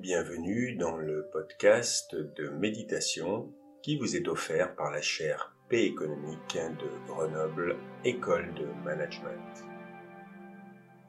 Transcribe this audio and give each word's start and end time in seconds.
Bienvenue 0.00 0.76
dans 0.76 0.96
le 0.96 1.28
podcast 1.32 2.14
de 2.14 2.50
méditation 2.50 3.52
qui 3.82 3.98
vous 3.98 4.14
est 4.14 4.28
offert 4.28 4.76
par 4.76 4.92
la 4.92 5.00
chaire 5.00 5.56
P 5.68 5.86
économique 5.86 6.54
de 6.54 7.06
Grenoble 7.08 7.76
École 8.04 8.54
de 8.54 8.66
Management. 8.84 9.64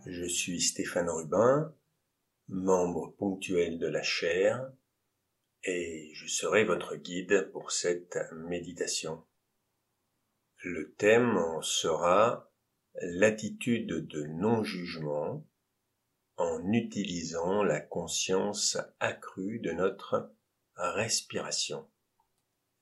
Je 0.08 0.26
suis 0.26 0.60
Stéphane 0.60 1.08
Rubin, 1.08 1.72
membre 2.48 3.14
ponctuel 3.20 3.78
de 3.78 3.86
la 3.86 4.02
chaire 4.02 4.68
et 5.64 6.10
je 6.16 6.26
serai 6.26 6.64
votre 6.64 6.96
guide 6.96 7.52
pour 7.52 7.72
cette 7.72 8.18
méditation. 8.48 9.24
Le 10.64 10.94
thème 10.94 11.38
en 11.38 11.62
sera 11.62 12.52
l'attitude 12.96 14.08
de 14.08 14.24
non-jugement 14.24 15.46
en 16.40 16.72
utilisant 16.72 17.64
la 17.64 17.82
conscience 17.82 18.78
accrue 19.02 19.60
de 19.60 19.72
notre 19.72 20.34
respiration. 20.76 21.86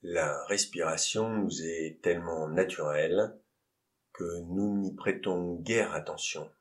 La 0.03 0.45
respiration 0.45 1.29
nous 1.29 1.63
est 1.63 1.99
tellement 2.03 2.47
naturelle 2.47 3.35
que 4.13 4.41
nous 4.41 4.77
n'y 4.77 4.93
prêtons 4.93 5.55
guère 5.55 5.93
attention. 5.93 6.51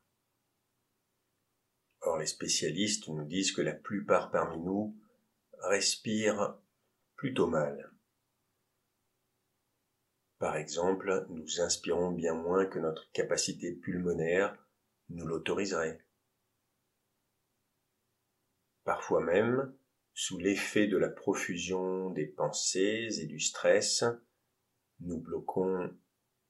Or 2.01 2.17
les 2.17 2.25
spécialistes 2.25 3.07
nous 3.09 3.25
disent 3.25 3.51
que 3.51 3.61
la 3.61 3.73
plupart 3.73 4.31
parmi 4.31 4.59
nous 4.63 4.97
respirent 5.59 6.57
plutôt 7.15 7.47
mal. 7.47 7.91
Par 10.39 10.55
exemple, 10.55 11.27
nous 11.29 11.61
inspirons 11.61 12.11
bien 12.11 12.33
moins 12.33 12.65
que 12.65 12.79
notre 12.79 13.11
capacité 13.11 13.71
pulmonaire 13.71 14.57
nous 15.09 15.27
l'autoriserait. 15.27 16.06
Parfois 18.87 19.21
même, 19.21 19.77
sous 20.13 20.37
l'effet 20.37 20.87
de 20.87 20.95
la 20.95 21.09
profusion 21.09 22.09
des 22.11 22.25
pensées 22.25 23.09
et 23.19 23.25
du 23.25 23.37
stress, 23.37 24.05
nous 25.01 25.19
bloquons 25.19 25.93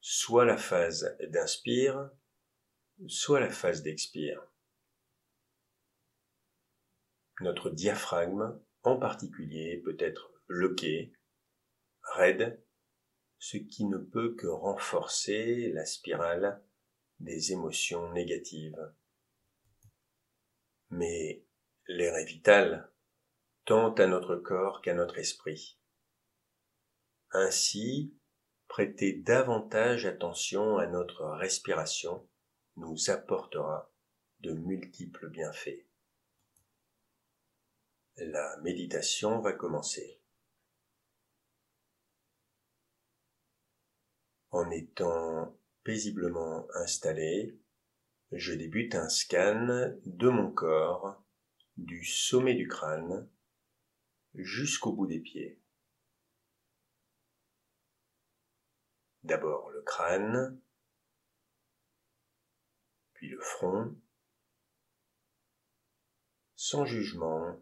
soit 0.01 0.45
la 0.45 0.55
phase 0.55 1.17
d'inspire, 1.31 2.11
soit 3.07 3.39
la 3.39 3.49
phase 3.49 3.81
d'expire. 3.81 4.39
Notre 7.41 7.71
diaphragme 7.71 8.61
en 8.83 8.99
particulier 8.99 9.81
peut 9.83 9.97
être 9.99 10.31
bloqué, 10.47 11.13
raide, 12.03 12.63
ce 13.39 13.57
qui 13.57 13.85
ne 13.85 13.97
peut 13.97 14.35
que 14.35 14.45
renforcer 14.45 15.71
la 15.71 15.85
spirale 15.87 16.63
des 17.19 17.51
émotions 17.51 18.13
négatives. 18.13 18.93
Mais 20.91 21.46
L'air 21.89 22.15
est 22.15 22.25
vital, 22.25 22.91
tant 23.63 23.93
à 23.93 24.07
notre 24.07 24.35
corps 24.35 24.81
qu'à 24.81 24.93
notre 24.93 25.17
esprit. 25.19 25.79
Ainsi, 27.31 28.13
prêter 28.67 29.13
davantage 29.13 30.05
attention 30.05 30.77
à 30.77 30.85
notre 30.87 31.25
respiration 31.25 32.27
nous 32.75 33.09
apportera 33.09 33.89
de 34.41 34.51
multiples 34.51 35.29
bienfaits. 35.29 35.85
La 38.17 38.57
méditation 38.57 39.39
va 39.39 39.53
commencer. 39.53 40.19
En 44.51 44.69
étant 44.71 45.57
paisiblement 45.83 46.67
installé, 46.73 47.57
je 48.31 48.53
débute 48.53 48.95
un 48.95 49.07
scan 49.07 49.93
de 50.05 50.29
mon 50.29 50.51
corps 50.51 51.23
du 51.77 52.03
sommet 52.03 52.55
du 52.55 52.67
crâne 52.67 53.29
jusqu'au 54.33 54.91
bout 54.91 55.07
des 55.07 55.19
pieds. 55.19 55.59
D'abord 59.23 59.69
le 59.71 59.81
crâne, 59.81 60.59
puis 63.13 63.29
le 63.29 63.39
front, 63.39 63.95
sans 66.55 66.85
jugement, 66.85 67.59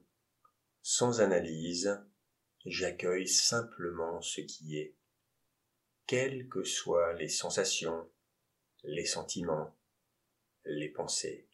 sans 0.82 1.22
analyse, 1.22 2.04
j'accueille 2.66 3.28
simplement 3.28 4.22
ce 4.22 4.42
qui 4.42 4.78
est, 4.78 4.96
quelles 6.08 6.48
que 6.50 6.64
soient 6.64 7.14
les 7.14 7.30
sensations, 7.30 8.10
les 8.84 9.06
sentiments, 9.06 9.76
les 10.66 10.90
pensées. 10.90 11.48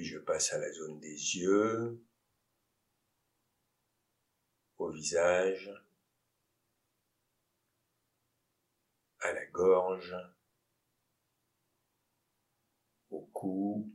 Puis 0.00 0.08
je 0.08 0.18
passe 0.18 0.54
à 0.54 0.58
la 0.58 0.72
zone 0.72 0.98
des 0.98 1.36
yeux, 1.36 2.02
au 4.78 4.90
visage, 4.90 5.70
à 9.18 9.30
la 9.34 9.44
gorge, 9.44 10.16
au 13.10 13.26
cou, 13.26 13.92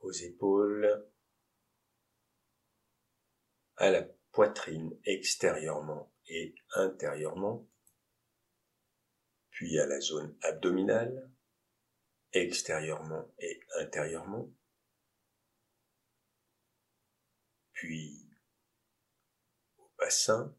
aux 0.00 0.12
épaules, 0.12 1.12
à 3.76 3.90
la 3.90 4.02
poitrine 4.32 4.98
extérieurement 5.04 6.10
et 6.28 6.54
intérieurement, 6.70 7.68
puis 9.50 9.78
à 9.78 9.84
la 9.84 10.00
zone 10.00 10.34
abdominale, 10.40 11.30
extérieurement 12.32 13.32
et 13.38 13.60
intérieurement, 13.80 14.50
puis 17.72 18.28
au 19.78 19.90
bassin, 19.98 20.54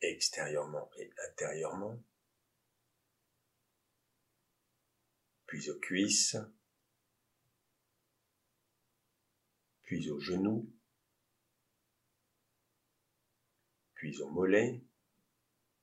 extérieurement 0.00 0.90
et 0.96 1.12
intérieurement, 1.30 2.02
puis 5.46 5.70
aux 5.70 5.78
cuisses, 5.78 6.36
puis 9.82 10.10
aux 10.10 10.20
genoux, 10.20 10.70
puis 13.94 14.20
aux 14.20 14.30
mollets, 14.30 14.82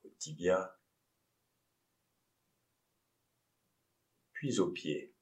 aux 0.04 0.10
tibias, 0.12 0.75
aux. 4.60 5.14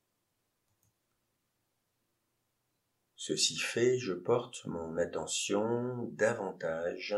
Ceci 3.15 3.57
fait, 3.57 3.99
je 3.99 4.13
porte 4.13 4.65
mon 4.65 4.97
attention 4.97 6.03
davantage 6.11 7.15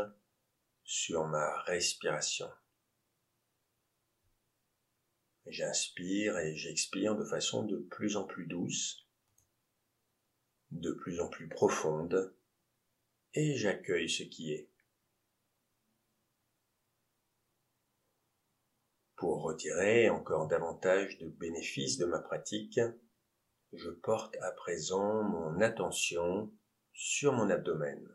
sur 0.84 1.26
ma 1.26 1.62
respiration. 1.62 2.48
J'inspire 5.46 6.38
et 6.38 6.56
j'expire 6.56 7.16
de 7.16 7.24
façon 7.24 7.64
de 7.64 7.78
plus 7.78 8.16
en 8.16 8.24
plus 8.24 8.46
douce, 8.46 9.06
de 10.70 10.92
plus 10.92 11.20
en 11.20 11.28
plus 11.28 11.48
profonde, 11.48 12.34
et 13.34 13.56
j'accueille 13.56 14.08
ce 14.08 14.22
qui 14.22 14.52
est. 14.52 14.68
Pour 19.16 19.42
retirer 19.42 20.10
encore 20.10 20.46
davantage 20.46 21.16
de 21.18 21.26
bénéfices 21.26 21.96
de 21.96 22.04
ma 22.04 22.18
pratique, 22.18 22.78
je 23.72 23.90
porte 23.90 24.36
à 24.42 24.52
présent 24.52 25.22
mon 25.22 25.60
attention 25.62 26.52
sur 26.92 27.32
mon 27.32 27.48
abdomen. 27.48 28.06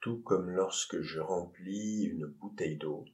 Tout 0.00 0.22
comme 0.22 0.48
lorsque 0.48 1.00
je 1.02 1.20
remplis 1.20 2.04
une 2.04 2.26
bouteille 2.26 2.78
d'eau, 2.78 3.04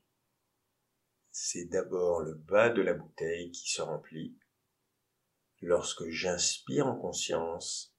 c'est 1.33 1.65
d'abord 1.65 2.23
le 2.23 2.35
bas 2.35 2.69
de 2.69 2.83
la 2.83 2.95
bouteille 2.95 3.51
qui 3.51 3.71
se 3.71 3.83
remplit. 3.83 4.39
Lorsque 5.63 6.09
j'inspire 6.09 6.87
en 6.87 6.97
conscience, 6.97 7.92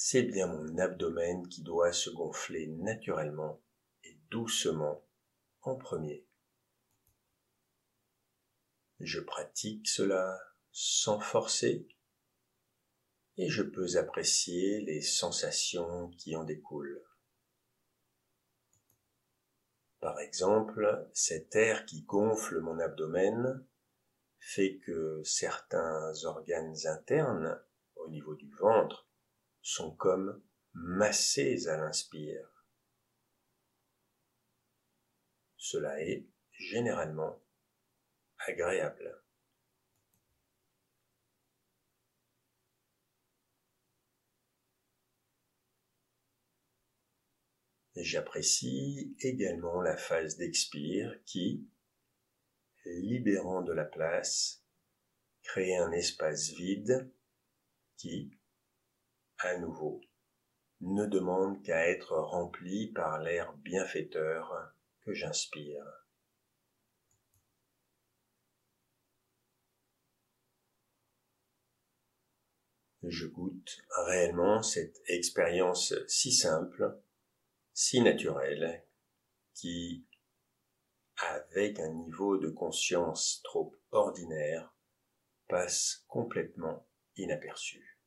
c'est 0.00 0.22
bien 0.22 0.46
mon 0.46 0.78
abdomen 0.78 1.48
qui 1.48 1.62
doit 1.62 1.92
se 1.92 2.08
gonfler 2.08 2.68
naturellement 2.68 3.60
et 4.04 4.16
doucement 4.30 5.04
en 5.62 5.74
premier. 5.74 6.24
Je 9.00 9.18
pratique 9.18 9.88
cela 9.88 10.38
sans 10.70 11.18
forcer 11.18 11.88
et 13.38 13.48
je 13.48 13.64
peux 13.64 13.96
apprécier 13.96 14.82
les 14.82 15.00
sensations 15.00 16.10
qui 16.10 16.36
en 16.36 16.44
découlent. 16.44 17.02
Par 19.98 20.20
exemple, 20.20 21.10
cet 21.12 21.56
air 21.56 21.84
qui 21.86 22.02
gonfle 22.02 22.60
mon 22.60 22.78
abdomen 22.78 23.66
fait 24.38 24.78
que 24.78 25.20
certains 25.24 26.12
organes 26.22 26.86
internes 26.86 27.60
au 27.96 28.08
niveau 28.08 28.36
du 28.36 28.48
ventre 28.60 29.07
sont 29.68 29.94
comme 29.96 30.42
massés 30.72 31.68
à 31.68 31.76
l'inspire. 31.76 32.58
cela 35.58 36.00
est 36.00 36.24
généralement 36.52 37.42
agréable. 38.38 39.22
J'apprécie 47.96 49.14
également 49.20 49.82
la 49.82 49.96
phase 49.96 50.36
d'expire 50.36 51.12
qui, 51.26 51.68
libérant 52.86 53.60
de 53.62 53.72
la 53.72 53.84
place, 53.84 54.64
crée 55.42 55.76
un 55.76 55.90
espace 55.90 56.50
vide 56.50 57.12
qui, 57.96 58.30
à 59.40 59.56
nouveau, 59.58 60.00
ne 60.80 61.06
demande 61.06 61.62
qu'à 61.62 61.88
être 61.88 62.12
rempli 62.16 62.92
par 62.92 63.18
l'air 63.20 63.52
bienfaiteur 63.58 64.72
que 65.02 65.12
j'inspire. 65.12 65.84
Je 73.02 73.26
goûte 73.26 73.78
réellement 74.06 74.62
cette 74.62 75.00
expérience 75.06 75.94
si 76.08 76.32
simple 76.32 76.98
si 77.72 78.02
naturel 78.02 78.84
qui, 79.54 80.04
avec 81.16 81.78
un 81.78 81.90
niveau 81.90 82.38
de 82.38 82.50
conscience 82.50 83.40
trop 83.44 83.72
ordinaire, 83.92 84.74
passe 85.46 86.04
complètement 86.08 86.88
inaperçu. 87.16 87.98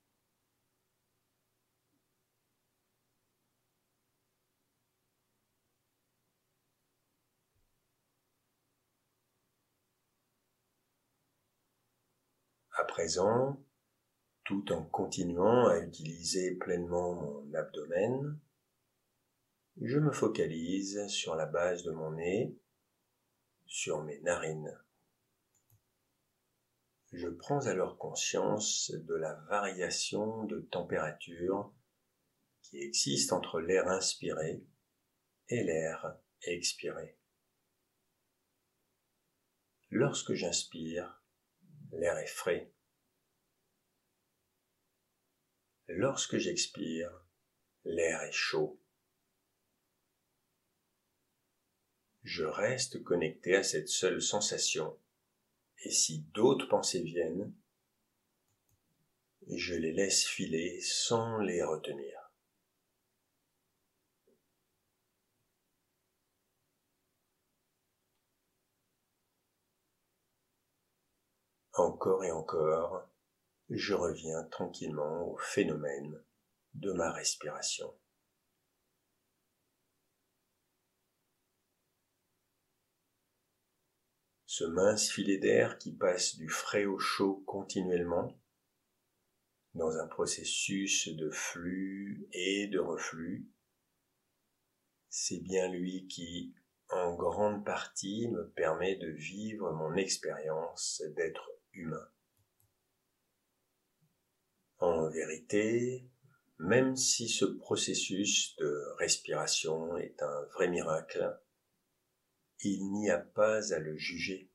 À 12.74 12.80
présent, 12.92 13.58
tout 14.44 14.70
en 14.74 14.84
continuant 14.84 15.68
à 15.70 15.80
utiliser 15.80 16.56
pleinement 16.56 17.16
mon 17.16 17.54
abdomen, 17.54 18.38
je 19.80 19.98
me 19.98 20.12
focalise 20.12 21.08
sur 21.08 21.36
la 21.36 21.46
base 21.46 21.84
de 21.84 21.92
mon 21.92 22.12
nez, 22.12 22.54
sur 23.66 24.04
mes 24.04 24.20
narines. 24.20 24.78
Je 27.14 27.30
prends 27.30 27.66
alors 27.66 27.98
conscience 27.98 28.92
de 28.92 29.16
la 29.16 29.36
variation 29.50 30.44
de 30.44 30.60
température 30.60 31.74
qui 32.62 32.82
existe 32.82 33.32
entre 33.32 33.62
l'air 33.62 33.88
inspiré 33.88 34.66
et 35.48 35.64
l'air 35.64 36.18
expiré. 36.44 37.18
Lorsque 39.90 40.34
j'inspire, 40.34 41.24
l'air 41.94 42.18
est 42.18 42.28
frais. 42.28 42.74
Lorsque 45.94 46.38
j'expire, 46.38 47.12
l'air 47.86 48.22
est 48.22 48.32
chaud. 48.32 48.82
je 52.24 52.44
reste 52.44 53.04
connecté 53.04 53.56
à 53.56 53.64
cette 53.64 53.90
seule 53.90 54.22
sensation, 54.22 54.98
et 55.84 55.92
si 55.92 56.20
d'autres 56.34 56.68
pensées 56.68 57.02
viennent, 57.02 57.54
je 59.48 59.74
les 59.74 59.92
laisse 59.92 60.26
filer 60.26 60.80
sans 60.82 61.40
les 61.40 61.64
retenir. 61.64 62.32
Encore 71.74 72.24
et 72.24 72.32
encore, 72.32 73.11
je 73.78 73.94
reviens 73.94 74.44
tranquillement 74.46 75.28
au 75.28 75.38
phénomène 75.38 76.24
de 76.74 76.92
ma 76.92 77.12
respiration. 77.12 77.94
ce 84.52 84.66
mince 84.66 85.10
filet 85.10 85.38
d'air 85.38 85.78
qui 85.78 85.94
passe 85.94 86.36
du 86.36 86.50
frais 86.50 86.84
au 86.84 87.00
chaud 87.00 87.42
continuellement, 87.48 88.38
dans 89.76 89.96
un 89.96 90.08
processus 90.08 91.08
de 91.08 91.30
flux 91.30 92.28
et 92.34 92.68
de 92.68 92.78
reflux, 92.78 93.50
c'est 95.08 95.40
bien 95.40 95.72
lui 95.72 96.06
qui, 96.08 96.54
en 96.90 97.16
grande 97.16 97.64
partie, 97.64 98.28
me 98.28 98.50
permet 98.50 98.98
de 98.98 99.08
vivre 99.08 99.72
mon 99.72 99.96
expérience 99.96 101.02
d'être 101.16 101.50
humain. 101.72 102.10
En 104.82 105.08
vérité, 105.10 106.10
même 106.58 106.96
si 106.96 107.30
ce 107.30 107.46
processus 107.46 108.56
de 108.56 108.96
respiration 108.98 109.96
est 109.98 110.20
un 110.24 110.46
vrai 110.54 110.70
miracle, 110.70 111.40
il 112.62 112.92
n'y 112.92 113.12
a 113.12 113.20
pas 113.20 113.74
à 113.76 113.78
le 113.78 113.96
juger. 113.96 114.52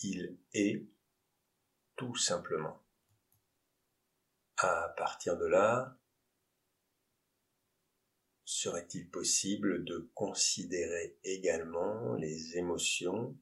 Il 0.00 0.36
est 0.52 0.84
tout 1.94 2.16
simplement. 2.16 2.82
À 4.56 4.92
partir 4.96 5.36
de 5.36 5.46
là, 5.46 5.96
serait-il 8.44 9.08
possible 9.10 9.84
de 9.84 10.10
considérer 10.14 11.20
également 11.22 12.14
les 12.14 12.56
émotions, 12.56 13.38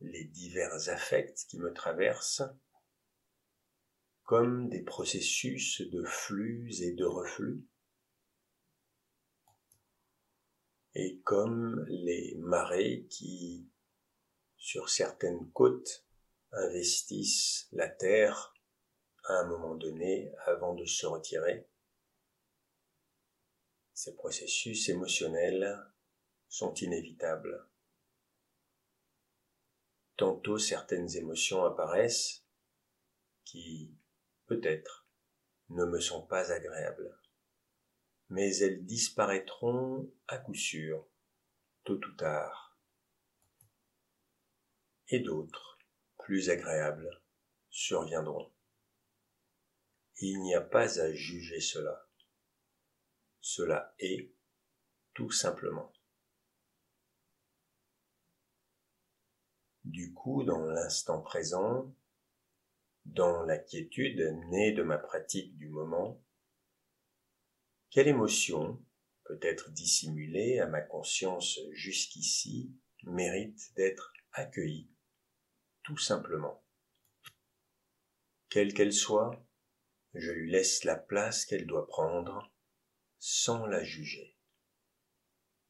les 0.00 0.24
divers 0.24 0.88
affects 0.88 1.46
qui 1.46 1.60
me 1.60 1.72
traversent, 1.72 2.42
comme 4.24 4.68
des 4.68 4.82
processus 4.82 5.82
de 5.82 6.04
flux 6.04 6.70
et 6.80 6.92
de 6.92 7.04
reflux 7.04 7.66
et 10.94 11.20
comme 11.24 11.84
les 11.88 12.34
marées 12.38 13.06
qui, 13.08 13.70
sur 14.56 14.88
certaines 14.88 15.50
côtes, 15.52 16.06
investissent 16.52 17.68
la 17.72 17.88
terre 17.88 18.54
à 19.24 19.34
un 19.34 19.48
moment 19.48 19.74
donné 19.74 20.32
avant 20.46 20.74
de 20.74 20.84
se 20.84 21.06
retirer. 21.06 21.66
Ces 23.94 24.14
processus 24.14 24.88
émotionnels 24.88 25.78
sont 26.48 26.74
inévitables. 26.74 27.68
Tantôt 30.16 30.58
certaines 30.58 31.16
émotions 31.16 31.64
apparaissent 31.64 32.44
qui, 33.44 33.96
peut-être, 34.52 35.06
ne 35.70 35.84
me 35.84 36.00
sont 36.00 36.26
pas 36.26 36.52
agréables 36.52 37.16
mais 38.32 38.56
elles 38.60 38.86
disparaîtront 38.86 40.10
à 40.26 40.38
coup 40.38 40.54
sûr, 40.54 41.06
tôt 41.84 42.00
ou 42.02 42.12
tard. 42.12 42.78
Et 45.08 45.20
d'autres, 45.20 45.78
plus 46.16 46.48
agréables, 46.48 47.20
surviendront. 47.68 48.50
Il 50.16 50.40
n'y 50.40 50.54
a 50.54 50.62
pas 50.62 50.98
à 50.98 51.12
juger 51.12 51.60
cela. 51.60 52.08
Cela 53.42 53.94
est 53.98 54.32
tout 55.12 55.30
simplement. 55.30 55.92
Du 59.84 60.14
coup, 60.14 60.42
dans 60.42 60.64
l'instant 60.64 61.20
présent, 61.20 61.94
dans 63.04 63.42
la 63.42 63.58
quiétude 63.58 64.20
née 64.50 64.72
de 64.72 64.82
ma 64.82 64.98
pratique 64.98 65.56
du 65.56 65.68
moment, 65.68 66.22
quelle 67.90 68.08
émotion, 68.08 68.82
peut-être 69.24 69.70
dissimulée 69.70 70.60
à 70.60 70.66
ma 70.66 70.80
conscience 70.80 71.58
jusqu'ici, 71.72 72.74
mérite 73.04 73.74
d'être 73.76 74.12
accueillie, 74.32 74.90
tout 75.82 75.98
simplement 75.98 76.64
Quelle 78.48 78.72
qu'elle 78.72 78.92
soit, 78.92 79.44
je 80.14 80.30
lui 80.30 80.50
laisse 80.50 80.84
la 80.84 80.96
place 80.96 81.44
qu'elle 81.44 81.66
doit 81.66 81.86
prendre, 81.86 82.52
sans 83.18 83.66
la 83.66 83.82
juger. 83.82 84.36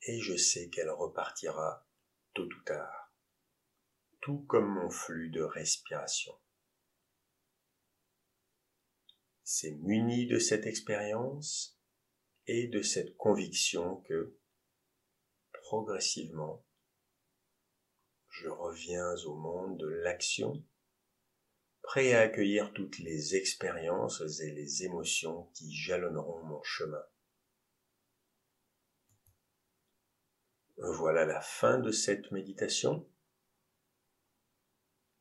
Et 0.02 0.20
je 0.20 0.36
sais 0.36 0.68
qu'elle 0.70 0.90
repartira 0.90 1.86
tôt 2.34 2.44
ou 2.46 2.62
tard, 2.64 3.12
tout 4.20 4.44
comme 4.48 4.68
mon 4.68 4.90
flux 4.90 5.30
de 5.30 5.42
respiration. 5.42 6.32
C'est 9.44 9.72
muni 9.72 10.26
de 10.26 10.38
cette 10.38 10.66
expérience 10.66 11.78
et 12.46 12.68
de 12.68 12.82
cette 12.82 13.16
conviction 13.16 14.00
que, 14.02 14.36
progressivement, 15.52 16.64
je 18.30 18.48
reviens 18.48 19.14
au 19.26 19.34
monde 19.34 19.78
de 19.78 19.86
l'action, 19.86 20.64
prêt 21.82 22.14
à 22.14 22.20
accueillir 22.20 22.72
toutes 22.72 22.98
les 22.98 23.34
expériences 23.34 24.22
et 24.40 24.52
les 24.52 24.84
émotions 24.84 25.50
qui 25.54 25.74
jalonneront 25.74 26.42
mon 26.44 26.62
chemin. 26.62 27.04
Voilà 30.76 31.26
la 31.26 31.40
fin 31.40 31.78
de 31.78 31.90
cette 31.90 32.30
méditation. 32.30 33.08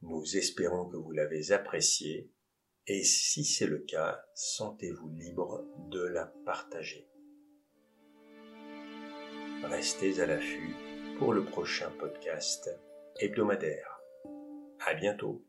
Nous 0.02 0.38
espérons 0.38 0.90
que 0.90 0.98
vous 0.98 1.12
l'avez 1.12 1.52
appréciée 1.52 2.32
et 2.88 3.04
si 3.04 3.44
c'est 3.44 3.68
le 3.68 3.80
cas, 3.80 4.24
sentez-vous 4.34 5.10
libre 5.10 5.64
de 5.90 6.04
la 6.04 6.26
partager. 6.46 7.08
Restez 9.64 10.20
à 10.20 10.26
l'affût 10.26 10.76
pour 11.20 11.34
le 11.34 11.46
prochain 11.46 11.92
podcast 12.00 12.70
hebdomadaire. 13.20 14.02
À 14.80 14.96
bientôt. 14.96 15.46